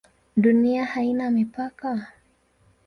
[0.37, 2.13] Dunia haina mipaka?